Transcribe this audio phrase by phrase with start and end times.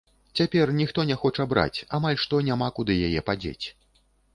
[0.39, 3.65] Цяпер ніхто не хоча браць, амаль што няма куды яе падзець.